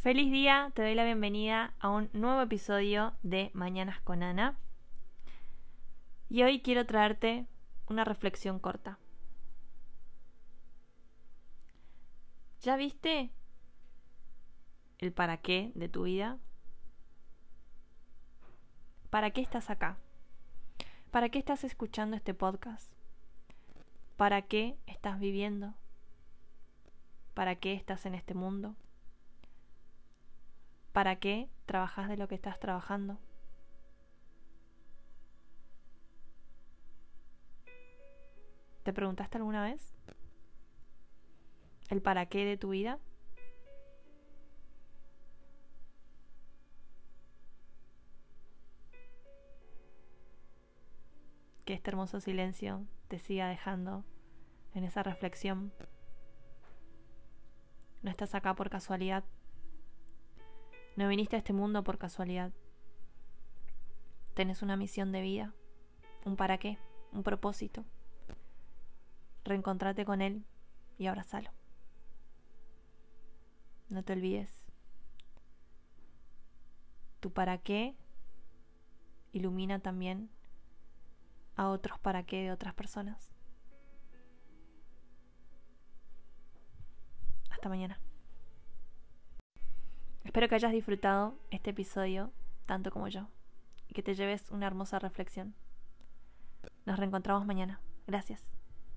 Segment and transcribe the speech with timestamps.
[0.00, 4.56] Feliz día, te doy la bienvenida a un nuevo episodio de Mañanas con Ana.
[6.30, 7.44] Y hoy quiero traerte
[7.86, 8.98] una reflexión corta.
[12.62, 13.30] ¿Ya viste
[15.00, 16.38] el para qué de tu vida?
[19.10, 19.98] ¿Para qué estás acá?
[21.10, 22.90] ¿Para qué estás escuchando este podcast?
[24.16, 25.74] ¿Para qué estás viviendo?
[27.34, 28.76] ¿Para qué estás en este mundo?
[31.00, 33.16] ¿Para qué trabajas de lo que estás trabajando?
[38.82, 39.94] ¿Te preguntaste alguna vez
[41.88, 42.98] el para qué de tu vida?
[51.64, 54.04] Que este hermoso silencio te siga dejando
[54.74, 55.72] en esa reflexión.
[58.02, 59.24] No estás acá por casualidad.
[60.96, 62.52] No viniste a este mundo por casualidad.
[64.34, 65.54] Tenés una misión de vida,
[66.24, 66.78] un para qué,
[67.12, 67.84] un propósito.
[69.44, 70.44] Reencontrate con él
[70.98, 71.50] y abrazalo.
[73.88, 74.66] No te olvides.
[77.20, 77.96] Tu para qué
[79.32, 80.30] ilumina también
[81.56, 83.30] a otros para qué de otras personas.
[87.50, 88.00] Hasta mañana.
[90.30, 92.30] Espero que hayas disfrutado este episodio
[92.64, 93.26] tanto como yo
[93.88, 95.56] y que te lleves una hermosa reflexión.
[96.86, 97.80] Nos reencontramos mañana.
[98.06, 98.40] Gracias.